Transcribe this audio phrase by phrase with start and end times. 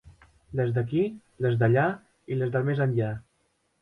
[0.59, 1.03] Les d'aquí,
[1.47, 1.85] les d'allà
[2.35, 3.11] i les del més enllà.